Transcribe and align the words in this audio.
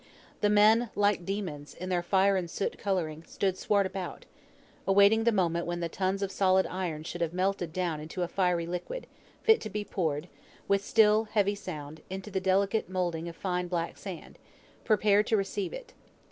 The 0.39 0.49
men, 0.49 0.89
like 0.95 1.25
demons, 1.25 1.75
in 1.75 1.89
their 1.89 2.01
fire 2.01 2.35
and 2.35 2.49
soot 2.49 2.79
colouring, 2.79 3.21
stood 3.27 3.55
swart 3.55 3.85
around, 3.85 4.25
awaiting 4.87 5.25
the 5.25 5.31
moment 5.31 5.67
when 5.67 5.79
the 5.79 5.89
tons 5.89 6.23
of 6.23 6.31
solid 6.31 6.65
iron 6.65 7.03
should 7.03 7.21
have 7.21 7.33
melted 7.35 7.71
down 7.71 7.99
into 7.99 8.27
fiery 8.27 8.65
liquid, 8.65 9.05
fit 9.43 9.61
to 9.61 9.69
be 9.69 9.85
poured, 9.85 10.27
with 10.67 10.83
still, 10.83 11.25
heavy 11.25 11.53
sound, 11.53 12.01
into 12.09 12.31
the 12.31 12.41
delicate 12.41 12.89
moulding 12.89 13.29
of 13.29 13.35
fine 13.35 13.67
black 13.67 13.95
sand, 13.95 14.39
prepared 14.85 15.27
to 15.27 15.37
receive 15.37 15.71
it. 15.71 15.93